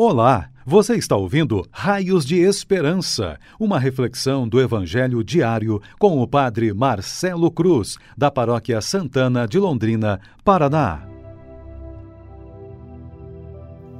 [0.00, 6.72] Olá, você está ouvindo Raios de Esperança, uma reflexão do Evangelho diário com o Padre
[6.72, 11.02] Marcelo Cruz, da Paróquia Santana de Londrina, Paraná.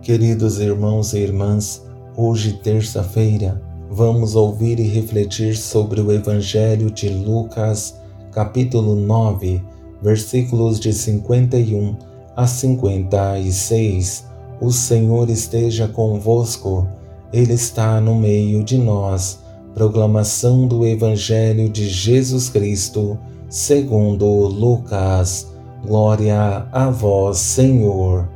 [0.00, 1.84] Queridos irmãos e irmãs,
[2.16, 3.60] hoje, terça-feira,
[3.90, 9.60] vamos ouvir e refletir sobre o Evangelho de Lucas, capítulo 9,
[10.00, 11.96] versículos de 51
[12.36, 14.27] a 56
[14.60, 16.86] o Senhor esteja convosco,
[17.32, 19.40] Ele está no meio de nós.
[19.74, 23.16] Proclamação do Evangelho de Jesus Cristo,
[23.48, 25.46] segundo Lucas.
[25.86, 28.28] Glória a vós, Senhor.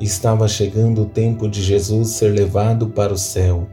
[0.00, 3.68] Estava chegando o tempo de Jesus ser levado para o céu.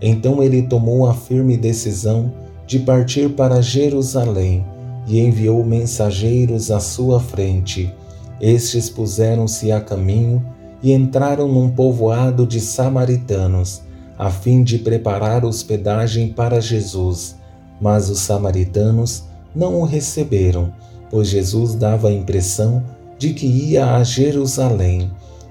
[0.00, 2.32] Então ele tomou a firme decisão
[2.66, 4.66] de partir para Jerusalém
[5.06, 7.92] e enviou mensageiros à sua frente.
[8.40, 10.44] Estes puseram-se a caminho
[10.82, 13.82] e entraram num povoado de samaritanos,
[14.18, 17.36] a fim de preparar hospedagem para Jesus.
[17.80, 20.72] Mas os samaritanos não o receberam,
[21.10, 22.82] pois Jesus dava a impressão
[23.18, 25.10] de que ia a Jerusalém.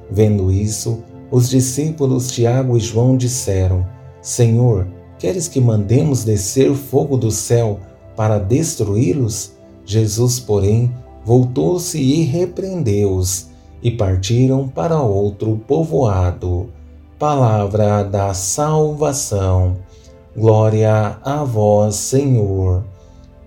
[0.10, 3.86] Vendo isso, os discípulos Tiago e João disseram:
[4.22, 7.80] Senhor, queres que mandemos descer fogo do céu
[8.16, 9.54] para destruí-los?
[9.86, 10.92] Jesus, porém,
[11.24, 13.55] voltou-se e repreendeu-os
[13.86, 16.72] e partiram para outro povoado.
[17.20, 19.78] Palavra da salvação.
[20.36, 22.84] Glória a vós, Senhor.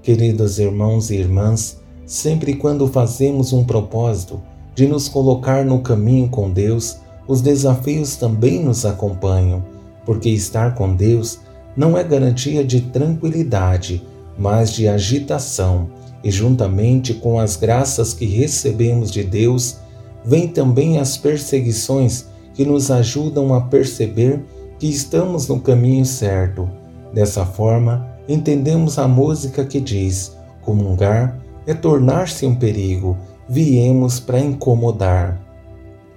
[0.00, 4.41] Queridos irmãos e irmãs, sempre quando fazemos um propósito
[4.77, 9.64] de nos colocar no caminho com Deus, os desafios também nos acompanham,
[10.06, 11.41] porque estar com Deus
[11.77, 14.06] não é garantia de tranquilidade,
[14.39, 15.89] mas de agitação,
[16.23, 19.78] e juntamente com as graças que recebemos de Deus,
[20.24, 24.42] vêm também as perseguições que nos ajudam a perceber
[24.78, 26.69] que estamos no caminho certo.
[27.12, 33.17] Dessa forma, entendemos a música que diz: comungar é tornar-se um perigo,
[33.48, 35.40] viemos para incomodar.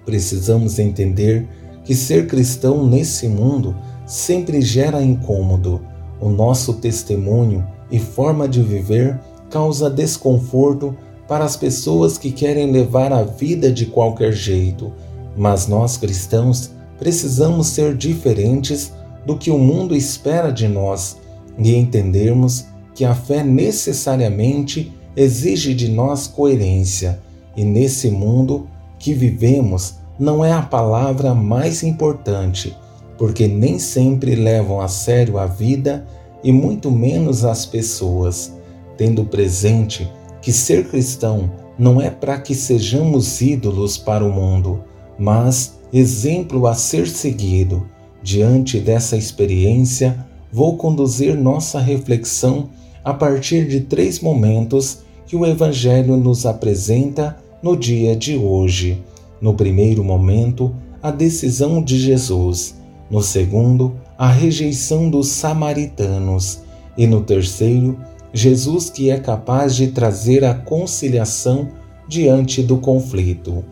[0.06, 1.48] Precisamos entender
[1.84, 3.76] que ser cristão nesse mundo
[4.06, 5.82] sempre gera incômodo.
[6.20, 9.20] O nosso testemunho e forma de viver
[9.50, 10.96] causa desconforto
[11.32, 14.92] para as pessoas que querem levar a vida de qualquer jeito,
[15.38, 18.92] mas nós cristãos precisamos ser diferentes
[19.26, 21.16] do que o mundo espera de nós
[21.58, 27.22] e entendermos que a fé necessariamente exige de nós coerência,
[27.56, 28.68] e nesse mundo
[29.00, 32.76] que vivemos não é a palavra mais importante,
[33.18, 36.06] porque nem sempre levam a sério a vida
[36.44, 38.52] e muito menos as pessoas,
[38.98, 44.84] tendo presente que ser cristão não é para que sejamos ídolos para o mundo,
[45.18, 47.88] mas exemplo a ser seguido.
[48.24, 52.70] Diante dessa experiência, vou conduzir nossa reflexão
[53.04, 59.02] a partir de três momentos que o Evangelho nos apresenta no dia de hoje.
[59.42, 62.76] No primeiro momento, a decisão de Jesus.
[63.10, 66.62] No segundo, a rejeição dos samaritanos.
[66.98, 67.98] E no terceiro,
[68.34, 71.70] Jesus que é capaz de trazer a conciliação
[72.08, 73.64] diante do conflito.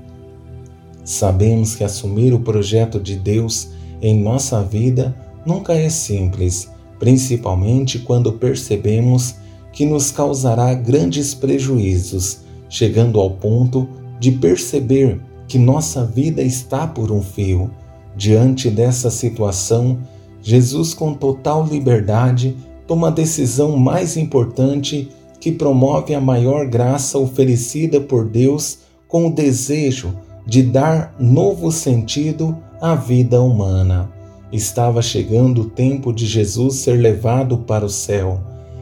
[1.03, 3.69] Sabemos que assumir o projeto de Deus
[4.01, 5.15] em nossa vida
[5.45, 9.35] nunca é simples, principalmente quando percebemos
[9.71, 12.39] que nos causará grandes prejuízos,
[12.69, 13.87] chegando ao ponto
[14.19, 17.71] de perceber que nossa vida está por um fio.
[18.15, 19.97] Diante dessa situação,
[20.41, 22.55] Jesus, com total liberdade,
[22.89, 29.31] toma a decisão mais importante que promove a maior graça oferecida por Deus com o
[29.31, 34.09] desejo de dar novo sentido à vida humana.
[34.51, 38.41] Estava chegando o tempo de Jesus ser levado para o céu.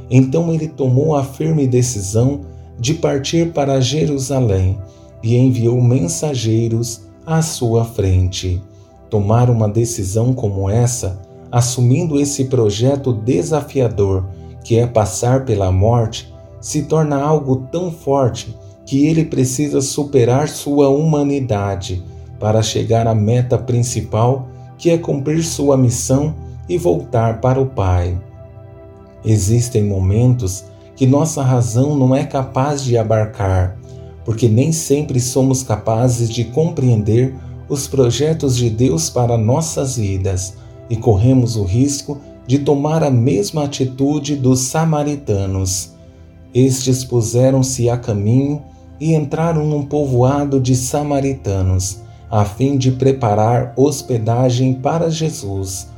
[0.10, 2.46] Então ele tomou a firme decisão
[2.80, 4.80] de partir para Jerusalém
[5.22, 8.64] e enviou mensageiros à sua frente.
[9.10, 14.26] Tomar uma decisão como essa assumindo esse projeto desafiador,
[14.64, 18.56] que é passar pela morte, se torna algo tão forte
[18.86, 22.04] que ele precisa superar sua humanidade
[22.40, 24.48] para chegar à meta principal,
[24.78, 26.36] que é cumprir sua missão
[26.70, 28.18] e voltar para o Pai.
[29.24, 30.66] Existem momentos
[30.96, 33.78] que nossa razão não é capaz de abarcar,
[34.24, 37.36] porque nem sempre somos capazes de compreender
[37.70, 40.56] os projetos de Deus para nossas vidas
[40.90, 45.92] e corremos o risco de tomar a mesma atitude dos samaritanos.
[46.54, 48.64] Estes puseram-se a caminho
[49.00, 52.00] e entraram num povoado de samaritanos,
[52.32, 55.90] a fim de preparar hospedagem para Jesus.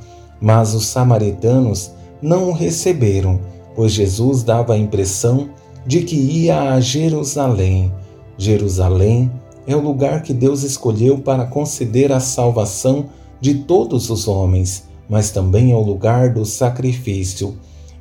[0.41, 1.91] Mas os samaritanos
[2.21, 3.39] não o receberam,
[3.75, 5.49] pois Jesus dava a impressão
[5.85, 7.93] de que ia a Jerusalém.
[8.37, 9.31] Jerusalém
[9.67, 13.05] é o lugar que Deus escolheu para conceder a salvação
[13.41, 17.55] de todos os homens, mas também é o lugar do sacrifício.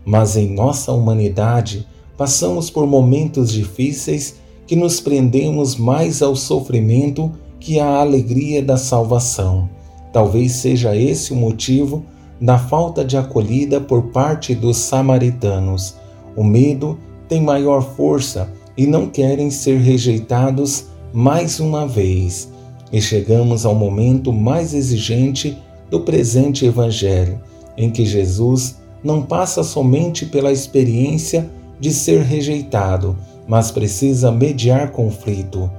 [0.04, 1.86] Mas em nossa humanidade,
[2.16, 4.36] passamos por momentos difíceis
[4.66, 9.68] que nos prendemos mais ao sofrimento que à alegria da salvação.
[10.12, 12.04] Talvez seja esse o motivo
[12.40, 15.94] da falta de acolhida por parte dos samaritanos.
[16.36, 16.98] O medo
[17.28, 22.48] tem maior força e não querem ser rejeitados mais uma vez.
[22.92, 25.58] E chegamos ao momento mais exigente
[25.90, 27.40] do presente Evangelho,
[27.76, 31.48] em que Jesus não passa somente pela experiência
[31.78, 35.70] de ser rejeitado, mas precisa mediar conflito.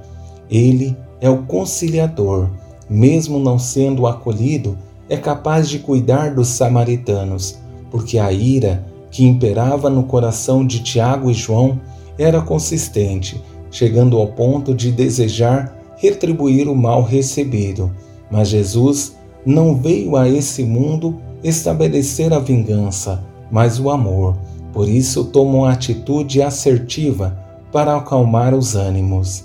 [0.50, 2.48] Ele é o conciliador,
[2.88, 4.76] mesmo não sendo acolhido,
[5.08, 7.58] é capaz de cuidar dos samaritanos,
[7.90, 11.80] porque a ira que imperava no coração de Tiago e João
[12.16, 17.90] era consistente, chegando ao ponto de desejar retribuir o mal recebido.
[18.30, 24.36] Mas Jesus não veio a esse mundo estabelecer a vingança, mas o amor.
[24.72, 27.38] Por isso toma uma atitude assertiva
[27.70, 29.44] para acalmar os ânimos.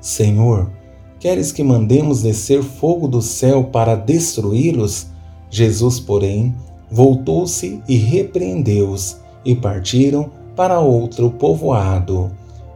[0.00, 0.70] Senhor,
[1.18, 5.06] queres que mandemos descer fogo do céu para destruí-los?
[5.50, 6.54] Jesus, porém,
[6.90, 12.30] voltou-se e repreendeu-os, e partiram para outro povoado.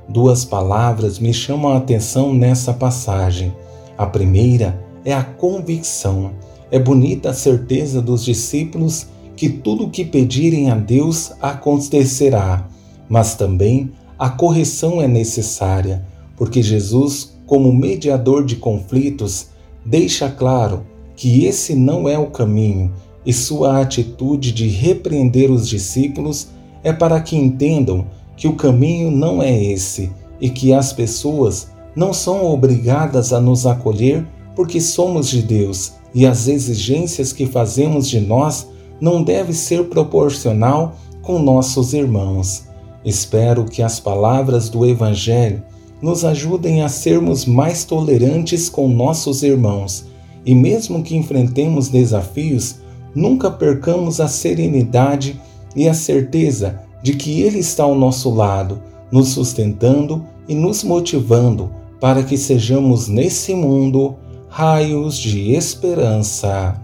[0.08, 3.52] Duas palavras me chamam a atenção nessa passagem.
[3.98, 6.32] A primeira é a convicção.
[6.70, 9.06] É bonita a certeza dos discípulos
[9.36, 12.68] que tudo o que pedirem a Deus acontecerá,
[13.08, 16.04] mas também a correção é necessária,
[16.36, 19.48] porque Jesus, como mediador de conflitos,
[19.84, 22.92] deixa claro que esse não é o caminho
[23.26, 26.48] e sua atitude de repreender os discípulos
[26.82, 32.12] é para que entendam que o caminho não é esse e que as pessoas não
[32.12, 38.20] são obrigadas a nos acolher porque somos de Deus e as exigências que fazemos de
[38.20, 38.66] nós
[39.00, 42.64] não deve ser proporcional com nossos irmãos.
[43.04, 45.62] Espero que as palavras do Evangelho
[46.00, 50.06] nos ajudem a sermos mais tolerantes com nossos irmãos
[50.44, 52.76] e, mesmo que enfrentemos desafios,
[53.14, 55.40] nunca percamos a serenidade
[55.74, 58.82] e a certeza de que Ele está ao nosso lado,
[59.12, 61.70] nos sustentando e nos motivando
[62.00, 64.16] para que sejamos nesse mundo
[64.48, 66.74] raios de esperança.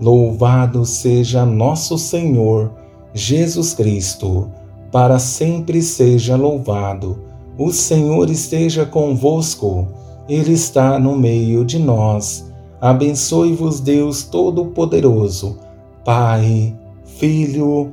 [0.00, 2.72] Louvado seja nosso Senhor
[3.12, 4.48] Jesus Cristo,
[4.90, 7.18] para sempre seja louvado.
[7.58, 9.88] O Senhor esteja convosco,
[10.26, 12.50] Ele está no meio de nós.
[12.80, 15.58] Abençoe-vos, Deus Todo-Poderoso,
[16.02, 16.74] Pai,
[17.18, 17.92] Filho